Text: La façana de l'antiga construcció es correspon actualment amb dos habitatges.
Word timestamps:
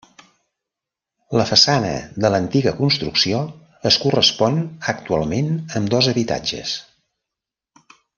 La 1.39 1.43
façana 1.49 1.91
de 2.25 2.31
l'antiga 2.35 2.73
construcció 2.79 3.41
es 3.91 3.99
correspon 4.07 4.57
actualment 4.95 5.51
amb 5.81 5.93
dos 5.97 6.09
habitatges. 6.15 6.75